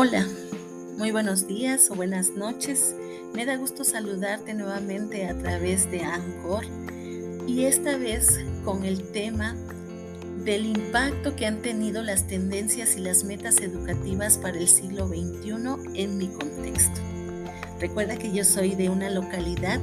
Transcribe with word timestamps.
Hola, 0.00 0.24
muy 0.96 1.10
buenos 1.10 1.48
días 1.48 1.90
o 1.90 1.96
buenas 1.96 2.30
noches. 2.30 2.94
Me 3.34 3.44
da 3.44 3.56
gusto 3.56 3.82
saludarte 3.82 4.54
nuevamente 4.54 5.26
a 5.26 5.36
través 5.36 5.90
de 5.90 6.02
Anchor 6.02 6.64
y 7.48 7.64
esta 7.64 7.96
vez 7.96 8.38
con 8.64 8.84
el 8.84 9.02
tema 9.10 9.56
del 10.44 10.66
impacto 10.66 11.34
que 11.34 11.46
han 11.46 11.62
tenido 11.62 12.04
las 12.04 12.28
tendencias 12.28 12.96
y 12.96 13.00
las 13.00 13.24
metas 13.24 13.60
educativas 13.60 14.38
para 14.38 14.58
el 14.58 14.68
siglo 14.68 15.08
XXI 15.08 16.00
en 16.00 16.16
mi 16.16 16.28
contexto. 16.28 17.00
Recuerda 17.80 18.16
que 18.16 18.32
yo 18.32 18.44
soy 18.44 18.76
de 18.76 18.90
una 18.90 19.10
localidad 19.10 19.80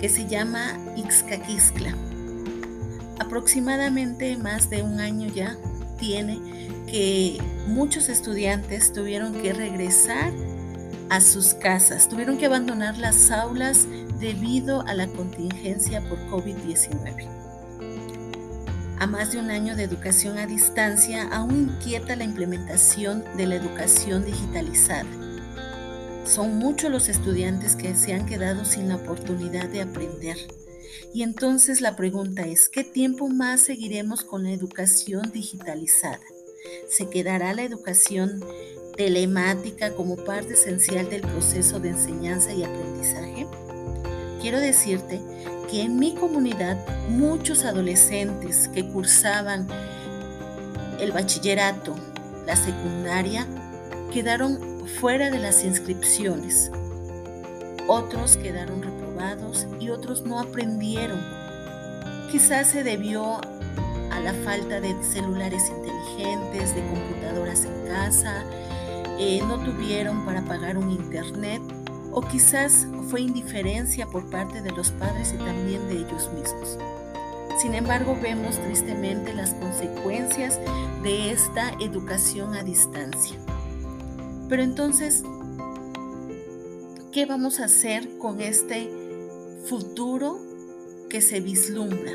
que 0.00 0.08
se 0.08 0.28
llama 0.28 0.78
Ixcaquiscla. 0.96 1.92
Aproximadamente 3.18 4.36
más 4.36 4.70
de 4.70 4.84
un 4.84 5.00
año 5.00 5.26
ya 5.26 5.58
que 6.86 7.38
muchos 7.66 8.08
estudiantes 8.08 8.92
tuvieron 8.92 9.32
que 9.34 9.52
regresar 9.52 10.32
a 11.10 11.20
sus 11.20 11.54
casas, 11.54 12.08
tuvieron 12.08 12.38
que 12.38 12.46
abandonar 12.46 12.98
las 12.98 13.30
aulas 13.30 13.86
debido 14.20 14.82
a 14.82 14.94
la 14.94 15.06
contingencia 15.06 16.00
por 16.08 16.18
COVID-19. 16.28 17.28
A 18.98 19.06
más 19.06 19.32
de 19.32 19.38
un 19.38 19.50
año 19.50 19.76
de 19.76 19.82
educación 19.82 20.38
a 20.38 20.46
distancia, 20.46 21.28
aún 21.30 21.74
inquieta 21.74 22.16
la 22.16 22.24
implementación 22.24 23.24
de 23.36 23.46
la 23.46 23.56
educación 23.56 24.24
digitalizada. 24.24 25.04
Son 26.24 26.58
muchos 26.58 26.90
los 26.90 27.08
estudiantes 27.08 27.76
que 27.76 27.94
se 27.94 28.14
han 28.14 28.24
quedado 28.24 28.64
sin 28.64 28.88
la 28.88 28.96
oportunidad 28.96 29.68
de 29.68 29.82
aprender. 29.82 30.36
Y 31.12 31.22
entonces 31.22 31.80
la 31.80 31.96
pregunta 31.96 32.42
es, 32.46 32.68
¿qué 32.68 32.84
tiempo 32.84 33.28
más 33.28 33.62
seguiremos 33.62 34.22
con 34.22 34.44
la 34.44 34.52
educación 34.52 35.30
digitalizada? 35.32 36.20
se 36.88 37.08
quedará 37.08 37.52
la 37.54 37.62
educación 37.62 38.44
telemática 38.96 39.92
como 39.94 40.16
parte 40.16 40.54
esencial 40.54 41.08
del 41.10 41.22
proceso 41.22 41.80
de 41.80 41.90
enseñanza 41.90 42.52
y 42.52 42.64
aprendizaje? 42.64 43.46
Quiero 44.40 44.60
decirte 44.60 45.20
que 45.70 45.82
en 45.82 45.98
mi 45.98 46.14
comunidad 46.14 46.78
muchos 47.08 47.64
adolescentes 47.64 48.68
que 48.68 48.86
cursaban 48.88 49.66
el 51.00 51.12
bachillerato, 51.12 51.94
la 52.46 52.54
secundaria, 52.56 53.46
quedaron 54.12 54.86
fuera 55.00 55.30
de 55.30 55.38
las 55.38 55.64
inscripciones. 55.64 56.70
Otros 57.86 58.36
quedaron 58.36 58.82
reprobados 59.14 59.66
y 59.80 59.90
otros 59.90 60.22
no 60.22 60.40
aprendieron. 60.40 61.20
Quizás 62.30 62.68
se 62.68 62.82
debió 62.82 63.40
a 64.10 64.20
la 64.20 64.32
falta 64.44 64.80
de 64.80 64.94
celulares 65.02 65.70
inteligentes, 65.70 66.74
de 66.74 66.82
computadoras 66.86 67.64
en 67.64 67.86
casa, 67.86 68.44
eh, 69.18 69.40
no 69.46 69.58
tuvieron 69.58 70.24
para 70.24 70.42
pagar 70.42 70.76
un 70.76 70.90
internet 70.90 71.62
o 72.12 72.20
quizás 72.22 72.86
fue 73.08 73.20
indiferencia 73.20 74.06
por 74.06 74.28
parte 74.30 74.60
de 74.60 74.70
los 74.72 74.90
padres 74.92 75.32
y 75.32 75.38
también 75.38 75.86
de 75.88 75.98
ellos 75.98 76.30
mismos. 76.32 76.78
Sin 77.60 77.74
embargo, 77.74 78.16
vemos 78.20 78.58
tristemente 78.58 79.32
las 79.32 79.54
consecuencias 79.54 80.58
de 81.02 81.30
esta 81.30 81.70
educación 81.80 82.54
a 82.54 82.64
distancia. 82.64 83.36
Pero 84.48 84.62
entonces, 84.62 85.22
¿qué 87.12 87.26
vamos 87.26 87.60
a 87.60 87.66
hacer 87.66 88.18
con 88.18 88.40
este 88.40 88.90
futuro 89.64 90.38
que 91.08 91.20
se 91.20 91.40
vislumbra? 91.40 92.12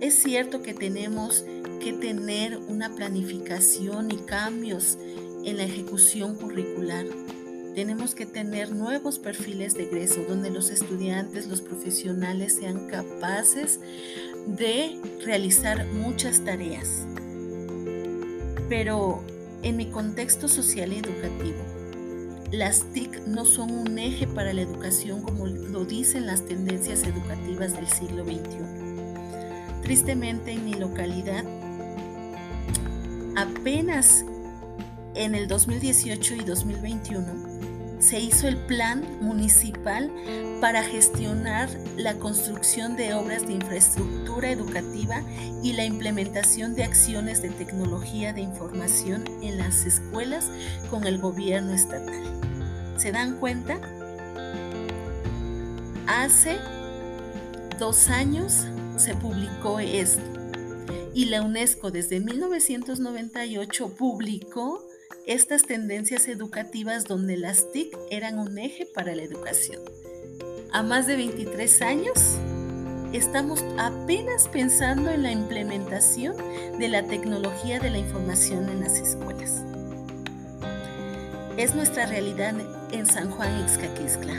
Es 0.00 0.14
cierto 0.14 0.62
que 0.62 0.74
tenemos 0.74 1.44
que 1.80 1.92
tener 1.92 2.58
una 2.68 2.94
planificación 2.94 4.10
y 4.10 4.16
cambios 4.18 4.98
en 5.44 5.58
la 5.58 5.64
ejecución 5.64 6.34
curricular. 6.34 7.06
Tenemos 7.74 8.14
que 8.14 8.24
tener 8.24 8.74
nuevos 8.74 9.18
perfiles 9.18 9.74
de 9.74 9.84
egreso 9.84 10.24
donde 10.26 10.50
los 10.50 10.70
estudiantes, 10.70 11.46
los 11.46 11.60
profesionales 11.60 12.54
sean 12.54 12.88
capaces 12.88 13.80
de 14.46 14.98
realizar 15.24 15.86
muchas 15.92 16.42
tareas. 16.44 17.06
Pero 18.68 19.22
en 19.62 19.76
mi 19.76 19.90
contexto 19.90 20.48
social 20.48 20.92
y 20.92 20.96
educativo, 20.96 21.75
las 22.56 22.84
TIC 22.92 23.26
no 23.26 23.44
son 23.44 23.70
un 23.70 23.98
eje 23.98 24.26
para 24.26 24.54
la 24.54 24.62
educación 24.62 25.20
como 25.20 25.46
lo 25.46 25.84
dicen 25.84 26.26
las 26.26 26.46
tendencias 26.46 27.02
educativas 27.02 27.74
del 27.74 27.86
siglo 27.86 28.24
XXI. 28.24 29.82
Tristemente 29.82 30.52
en 30.52 30.64
mi 30.64 30.72
localidad, 30.72 31.44
apenas 33.36 34.24
en 35.14 35.34
el 35.34 35.48
2018 35.48 36.34
y 36.36 36.44
2021 36.44 37.45
se 37.98 38.20
hizo 38.20 38.46
el 38.48 38.56
plan 38.56 39.04
municipal 39.20 40.10
para 40.60 40.82
gestionar 40.82 41.68
la 41.96 42.14
construcción 42.14 42.96
de 42.96 43.14
obras 43.14 43.46
de 43.46 43.54
infraestructura 43.54 44.50
educativa 44.50 45.22
y 45.62 45.72
la 45.72 45.84
implementación 45.84 46.74
de 46.74 46.84
acciones 46.84 47.42
de 47.42 47.50
tecnología 47.50 48.32
de 48.32 48.42
información 48.42 49.24
en 49.42 49.58
las 49.58 49.84
escuelas 49.86 50.50
con 50.90 51.06
el 51.06 51.18
gobierno 51.18 51.72
estatal. 51.72 52.22
¿Se 52.96 53.12
dan 53.12 53.38
cuenta? 53.38 53.80
Hace 56.06 56.58
dos 57.78 58.08
años 58.08 58.66
se 58.96 59.14
publicó 59.14 59.80
esto. 59.80 60.22
Y 61.14 61.26
la 61.26 61.42
UNESCO 61.42 61.90
desde 61.90 62.20
1998 62.20 63.88
publicó 63.96 64.85
estas 65.26 65.64
tendencias 65.64 66.28
educativas 66.28 67.04
donde 67.04 67.36
las 67.36 67.72
TIC 67.72 67.96
eran 68.10 68.38
un 68.38 68.58
eje 68.58 68.86
para 68.86 69.14
la 69.14 69.22
educación. 69.22 69.82
A 70.72 70.82
más 70.82 71.06
de 71.06 71.16
23 71.16 71.82
años, 71.82 72.38
estamos 73.12 73.64
apenas 73.78 74.48
pensando 74.48 75.10
en 75.10 75.22
la 75.22 75.32
implementación 75.32 76.36
de 76.78 76.88
la 76.88 77.02
tecnología 77.02 77.80
de 77.80 77.90
la 77.90 77.98
información 77.98 78.68
en 78.68 78.80
las 78.80 78.98
escuelas. 78.98 79.62
Es 81.56 81.74
nuestra 81.74 82.06
realidad 82.06 82.54
en 82.92 83.06
San 83.06 83.30
Juan 83.30 83.60
Ixcaquiscla. 83.60 84.34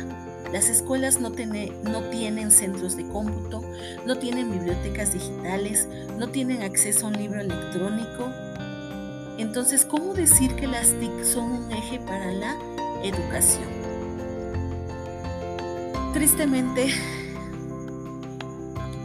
Las 0.51 0.69
escuelas 0.69 1.19
no, 1.19 1.29
no, 1.29 2.01
tienen 2.03 2.51
centros 2.51 2.95
de 2.95 3.06
cómputo, 3.07 3.63
no 4.06 4.17
tienen 4.17 4.51
bibliotecas 4.51 5.13
digitales, 5.13 5.88
no 6.17 6.29
tienen 6.29 6.61
acceso 6.61 7.06
a 7.06 7.09
un 7.09 7.17
libro 7.17 7.41
electrónico. 7.41 8.31
Entonces, 9.38 9.86
¿cómo 9.86 10.14
decir 10.14 10.56
que 10.56 10.66
las 10.66 10.94
TIC 11.00 11.24
son 11.24 11.52
un 11.52 11.72
eje 11.72 12.00
para 12.00 12.31
la 12.31 12.58
educación? 13.03 13.68
Tristemente, 16.14 16.88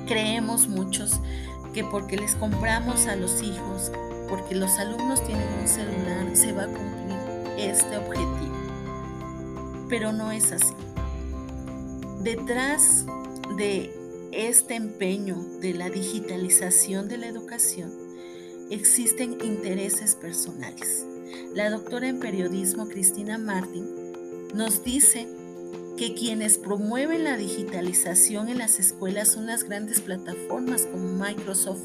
creemos 0.07 0.69
muchos 0.69 1.21
que 1.75 1.85
porque 1.85 2.17
les 2.17 2.35
compramos 2.35 3.07
a 3.07 3.17
los 3.17 3.43
hijos, 3.43 3.93
porque 4.29 4.55
los 4.55 4.79
alumnos 4.79 5.23
tienen 5.27 5.47
un 5.61 5.69
celular, 5.69 6.35
se 6.35 6.53
va 6.53 6.63
a 6.63 6.67
cumplir 6.67 7.19
este 7.59 7.99
objetivo. 7.99 8.57
Pero 9.91 10.13
no 10.13 10.33
es 10.33 10.53
así. 10.53 10.73
Detrás 12.23 13.05
de 13.59 13.95
este 14.33 14.77
empeño 14.77 15.37
de 15.61 15.75
la 15.75 15.91
digitalización 15.91 17.09
de 17.09 17.19
la 17.19 17.27
educación 17.27 18.02
existen 18.73 19.39
intereses 19.45 20.15
personales. 20.15 21.05
La 21.55 21.71
doctora 21.71 22.09
en 22.09 22.21
periodismo 22.21 22.89
Cristina 22.89 23.37
Martin 23.37 23.87
nos 24.55 24.83
dice 24.83 25.29
que 25.97 26.15
quienes 26.15 26.57
promueven 26.57 27.25
la 27.25 27.37
digitalización 27.37 28.49
en 28.49 28.59
las 28.59 28.79
escuelas 28.79 29.29
son 29.29 29.47
las 29.47 29.65
grandes 29.65 30.01
plataformas 30.01 30.87
como 30.87 31.13
Microsoft, 31.13 31.83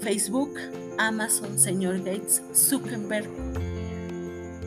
Facebook, 0.00 0.54
Amazon, 0.98 1.58
señor 1.58 1.98
Gates, 1.98 2.42
Zuckerberg, 2.54 3.26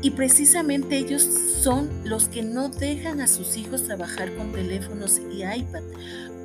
y 0.01 0.11
precisamente 0.11 0.97
ellos 0.97 1.23
son 1.61 1.89
los 2.05 2.29
que 2.29 2.41
no 2.41 2.69
dejan 2.69 3.19
a 3.19 3.27
sus 3.27 3.57
hijos 3.57 3.83
trabajar 3.83 4.33
con 4.35 4.51
teléfonos 4.53 5.21
y 5.31 5.43
iPad, 5.43 5.83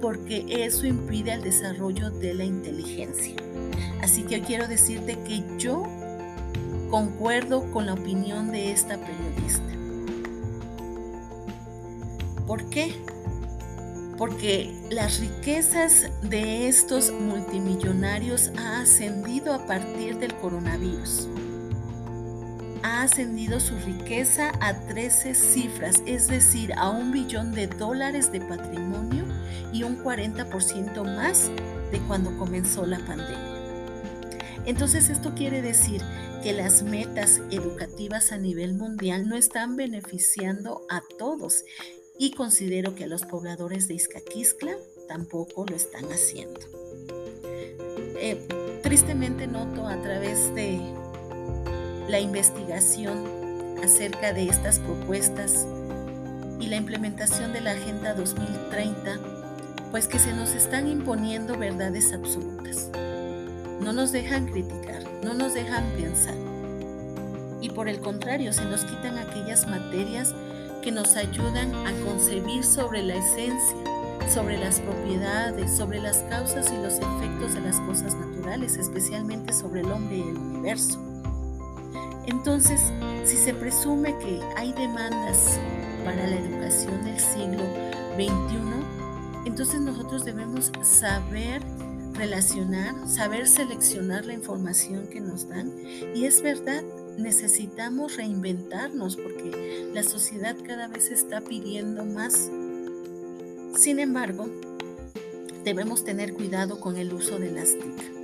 porque 0.00 0.44
eso 0.48 0.86
impide 0.86 1.34
el 1.34 1.42
desarrollo 1.42 2.10
de 2.10 2.34
la 2.34 2.44
inteligencia. 2.44 3.43
Así 4.02 4.22
que 4.22 4.40
quiero 4.42 4.68
decirte 4.68 5.18
que 5.20 5.44
yo 5.58 5.84
concuerdo 6.90 7.70
con 7.72 7.86
la 7.86 7.94
opinión 7.94 8.50
de 8.50 8.72
esta 8.72 8.98
periodista. 8.98 9.64
¿Por 12.46 12.68
qué? 12.70 12.94
Porque 14.18 14.72
las 14.90 15.18
riquezas 15.18 16.08
de 16.22 16.68
estos 16.68 17.10
multimillonarios 17.10 18.52
ha 18.58 18.80
ascendido 18.80 19.54
a 19.54 19.66
partir 19.66 20.18
del 20.18 20.34
coronavirus 20.34 21.28
ha 22.84 23.00
ascendido 23.00 23.60
su 23.60 23.74
riqueza 23.78 24.52
a 24.60 24.74
13 24.74 25.34
cifras, 25.34 26.02
es 26.04 26.28
decir, 26.28 26.74
a 26.76 26.90
un 26.90 27.12
billón 27.12 27.52
de 27.52 27.66
dólares 27.66 28.30
de 28.30 28.42
patrimonio 28.42 29.24
y 29.72 29.84
un 29.84 29.96
40% 30.04 31.02
más 31.16 31.50
de 31.90 31.98
cuando 32.00 32.36
comenzó 32.36 32.84
la 32.84 32.98
pandemia. 32.98 33.53
Entonces 34.66 35.10
esto 35.10 35.34
quiere 35.34 35.62
decir 35.62 36.02
que 36.42 36.52
las 36.52 36.82
metas 36.82 37.40
educativas 37.50 38.32
a 38.32 38.38
nivel 38.38 38.74
mundial 38.74 39.28
no 39.28 39.36
están 39.36 39.76
beneficiando 39.76 40.86
a 40.88 41.02
todos 41.18 41.64
y 42.18 42.32
considero 42.32 42.94
que 42.94 43.04
a 43.04 43.08
los 43.08 43.22
pobladores 43.22 43.88
de 43.88 43.94
Izcaquiscla 43.94 44.76
tampoco 45.08 45.66
lo 45.66 45.76
están 45.76 46.04
haciendo. 46.06 46.60
Eh, 48.16 48.38
tristemente 48.82 49.46
noto 49.46 49.86
a 49.86 50.00
través 50.00 50.54
de 50.54 50.80
la 52.08 52.20
investigación 52.20 53.78
acerca 53.82 54.32
de 54.32 54.48
estas 54.48 54.78
propuestas 54.78 55.66
y 56.60 56.68
la 56.68 56.76
implementación 56.76 57.52
de 57.52 57.60
la 57.60 57.72
Agenda 57.72 58.14
2030, 58.14 59.18
pues 59.90 60.06
que 60.06 60.18
se 60.18 60.32
nos 60.32 60.54
están 60.54 60.86
imponiendo 60.88 61.58
verdades 61.58 62.12
absolutas. 62.12 62.90
No 63.80 63.92
nos 63.92 64.12
dejan 64.12 64.46
criticar, 64.46 65.02
no 65.22 65.34
nos 65.34 65.54
dejan 65.54 65.84
pensar. 65.96 66.34
Y 67.60 67.70
por 67.70 67.88
el 67.88 68.00
contrario, 68.00 68.52
se 68.52 68.64
nos 68.64 68.84
quitan 68.84 69.18
aquellas 69.18 69.66
materias 69.66 70.34
que 70.82 70.92
nos 70.92 71.16
ayudan 71.16 71.74
a 71.74 71.92
concebir 72.04 72.62
sobre 72.62 73.02
la 73.02 73.14
esencia, 73.14 73.76
sobre 74.32 74.58
las 74.58 74.80
propiedades, 74.80 75.74
sobre 75.74 76.00
las 76.00 76.18
causas 76.24 76.70
y 76.70 76.76
los 76.76 76.94
efectos 76.94 77.54
de 77.54 77.60
las 77.62 77.80
cosas 77.80 78.14
naturales, 78.14 78.76
especialmente 78.76 79.52
sobre 79.52 79.80
el 79.80 79.90
hombre 79.90 80.18
y 80.18 80.22
el 80.22 80.36
universo. 80.36 80.98
Entonces, 82.26 82.92
si 83.24 83.36
se 83.36 83.54
presume 83.54 84.16
que 84.18 84.40
hay 84.56 84.72
demandas 84.72 85.58
para 86.04 86.26
la 86.26 86.36
educación 86.36 87.04
del 87.04 87.18
siglo 87.18 87.62
XXI, 88.16 89.46
entonces 89.46 89.80
nosotros 89.80 90.24
debemos 90.24 90.70
saber 90.82 91.62
relacionar, 92.14 93.08
saber 93.08 93.46
seleccionar 93.46 94.24
la 94.24 94.34
información 94.34 95.08
que 95.08 95.20
nos 95.20 95.48
dan. 95.48 95.72
Y 96.14 96.24
es 96.24 96.42
verdad, 96.42 96.82
necesitamos 97.18 98.16
reinventarnos 98.16 99.16
porque 99.16 99.90
la 99.92 100.02
sociedad 100.02 100.56
cada 100.66 100.88
vez 100.88 101.10
está 101.10 101.40
pidiendo 101.40 102.04
más. 102.04 102.50
Sin 103.76 103.98
embargo, 103.98 104.48
debemos 105.64 106.04
tener 106.04 106.34
cuidado 106.34 106.80
con 106.80 106.96
el 106.96 107.12
uso 107.12 107.38
de 107.38 107.50
las 107.50 107.72
TIC. 107.72 108.14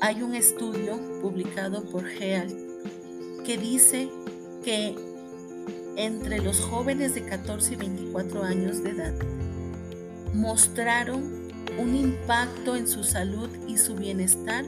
Hay 0.00 0.22
un 0.22 0.34
estudio 0.34 0.98
publicado 1.20 1.84
por 1.84 2.04
GEAL 2.04 2.48
que 3.44 3.58
dice 3.58 4.08
que 4.64 4.94
entre 5.96 6.40
los 6.40 6.60
jóvenes 6.60 7.14
de 7.14 7.24
14 7.24 7.74
y 7.74 7.76
24 7.76 8.44
años 8.44 8.84
de 8.84 8.90
edad 8.90 9.14
mostraron 10.32 11.47
un 11.78 11.94
impacto 11.94 12.76
en 12.76 12.86
su 12.86 13.04
salud 13.04 13.48
y 13.66 13.76
su 13.76 13.94
bienestar 13.94 14.64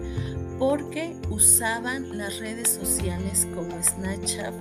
porque 0.59 1.17
usaban 1.31 2.17
las 2.17 2.39
redes 2.39 2.69
sociales 2.69 3.47
como 3.55 3.71
Snapchat, 3.83 4.55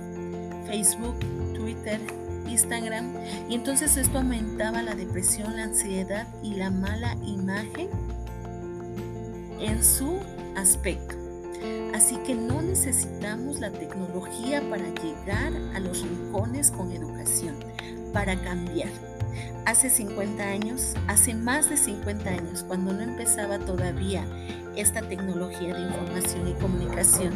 Facebook, 0.66 1.18
Twitter, 1.54 2.00
Instagram 2.48 3.14
y 3.48 3.54
entonces 3.54 3.96
esto 3.96 4.18
aumentaba 4.18 4.82
la 4.82 4.94
depresión, 4.94 5.56
la 5.56 5.64
ansiedad 5.64 6.26
y 6.42 6.54
la 6.54 6.70
mala 6.70 7.16
imagen 7.24 7.88
en 9.60 9.84
su 9.84 10.18
aspecto. 10.56 11.16
Así 11.94 12.16
que 12.26 12.34
no 12.34 12.62
necesitamos 12.62 13.60
la 13.60 13.70
tecnología 13.70 14.62
para 14.70 14.88
llegar 14.88 15.52
a 15.74 15.80
los 15.80 16.02
rincones 16.02 16.70
con 16.70 16.90
educación, 16.92 17.56
para 18.12 18.40
cambiar. 18.40 19.09
Hace 19.66 19.90
50 19.90 20.42
años, 20.42 20.94
hace 21.06 21.34
más 21.34 21.68
de 21.68 21.76
50 21.76 22.28
años, 22.28 22.64
cuando 22.64 22.92
no 22.92 23.02
empezaba 23.02 23.58
todavía 23.58 24.26
esta 24.74 25.02
tecnología 25.02 25.74
de 25.74 25.82
información 25.82 26.48
y 26.48 26.54
comunicación. 26.54 27.34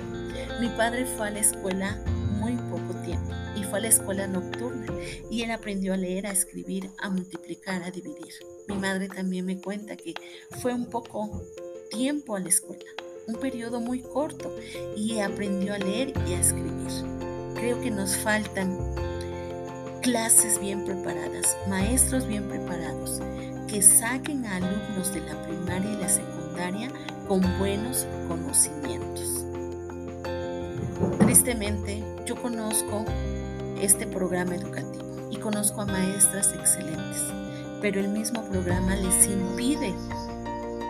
Mi 0.61 0.69
padre 0.71 1.05
fue 1.05 1.29
a 1.29 1.31
la 1.31 1.41
escuela 1.41 2.03
muy 2.41 2.57
poco 2.57 2.95
tiempo 3.05 3.31
y 3.57 3.63
fue 3.65 3.79
a 3.79 3.83
la 3.83 3.89
escuela 3.89 4.27
nocturna 4.27 4.87
y 5.31 5.43
él 5.43 5.51
aprendió 5.51 5.95
a 5.95 5.97
leer, 5.97 6.27
a 6.27 6.33
escribir, 6.33 6.91
a 6.99 7.11
multiplicar, 7.11 7.83
a 7.83 7.91
dividir. 7.91 8.35
Mi 8.69 8.77
madre 8.77 9.09
también 9.09 9.45
me 9.47 9.61
cuenta 9.61 9.97
que 9.97 10.15
fue 10.61 10.73
un 10.73 10.87
poco 10.87 11.43
tiempo 11.91 12.37
a 12.37 12.41
la 12.41 12.49
escuela, 12.49 12.85
un 13.29 13.37
periodo 13.37 13.81
muy 13.81 14.01
corto 14.01 14.55
y 14.97 15.19
aprendió 15.19 15.75
a 15.75 15.79
leer 15.79 16.13
y 16.27 16.33
a 16.35 16.41
escribir. 16.41 16.75
Creo 17.55 17.81
que 17.81 17.91
nos 17.91 18.17
faltan 18.17 18.79
clases 20.05 20.61
bien 20.61 20.85
preparadas, 20.85 21.57
maestros 21.67 22.27
bien 22.27 22.47
preparados, 22.47 23.23
que 23.67 23.81
saquen 23.81 24.45
a 24.45 24.57
alumnos 24.57 25.15
de 25.15 25.23
la 25.23 25.43
primaria 25.47 25.93
y 25.93 25.97
la 25.97 26.09
secundaria 26.11 26.91
con 27.27 27.41
buenos 27.59 28.07
conocimientos. 28.29 29.47
Tristemente, 31.21 32.05
yo 32.27 32.37
conozco 32.37 33.07
este 33.81 34.07
programa 34.07 34.55
educativo 34.57 35.31
y 35.31 35.39
conozco 35.39 35.81
a 35.81 35.87
maestras 35.87 36.53
excelentes, 36.53 37.23
pero 37.81 37.99
el 37.99 38.09
mismo 38.09 38.43
programa 38.51 38.97
les 38.97 39.27
impide 39.27 39.95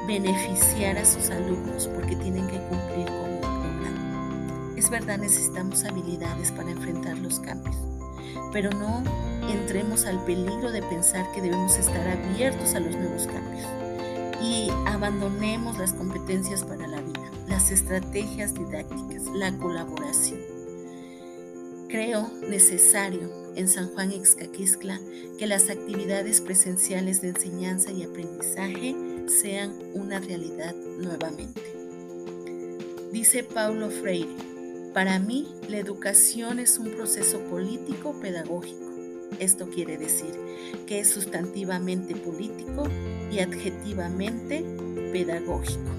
beneficiar 0.08 0.98
a 0.98 1.04
sus 1.04 1.30
alumnos 1.30 1.86
porque 1.94 2.16
tienen 2.16 2.48
que 2.48 2.58
cumplir 2.62 3.06
con 3.06 3.30
un 3.30 3.40
programa. 3.40 4.74
Es 4.76 4.90
verdad, 4.90 5.18
necesitamos 5.18 5.84
habilidades 5.84 6.50
para 6.50 6.72
enfrentar 6.72 7.16
los 7.18 7.38
cambios, 7.38 7.76
pero 8.54 8.70
no 8.70 9.02
entremos 9.50 10.06
al 10.06 10.24
peligro 10.24 10.70
de 10.70 10.80
pensar 10.80 11.30
que 11.32 11.42
debemos 11.42 11.76
estar 11.76 12.08
abiertos 12.08 12.74
a 12.74 12.80
los 12.80 12.94
nuevos 12.94 13.26
cambios 13.26 13.66
y 14.40 14.70
abandonemos 14.86 15.76
las 15.76 15.92
competencias 15.92 16.62
para 16.62 16.86
la 16.86 17.00
vida, 17.00 17.30
las 17.48 17.72
estrategias 17.72 18.54
didácticas, 18.54 19.26
la 19.34 19.52
colaboración. 19.58 20.38
Creo 21.88 22.30
necesario 22.48 23.28
en 23.56 23.68
San 23.68 23.92
Juan 23.92 24.12
Ixcaquiscla 24.12 25.00
que 25.36 25.46
las 25.48 25.68
actividades 25.68 26.40
presenciales 26.40 27.22
de 27.22 27.30
enseñanza 27.30 27.90
y 27.90 28.04
aprendizaje 28.04 28.94
sean 29.26 29.72
una 29.94 30.20
realidad 30.20 30.74
nuevamente. 30.98 31.60
Dice 33.12 33.42
Paulo 33.42 33.90
Freire, 33.90 34.53
para 34.94 35.18
mí, 35.18 35.48
la 35.68 35.78
educación 35.78 36.60
es 36.60 36.78
un 36.78 36.92
proceso 36.92 37.40
político-pedagógico. 37.50 38.92
Esto 39.40 39.68
quiere 39.68 39.98
decir 39.98 40.32
que 40.86 41.00
es 41.00 41.10
sustantivamente 41.10 42.14
político 42.14 42.84
y 43.28 43.40
adjetivamente 43.40 44.64
pedagógico. 45.12 45.90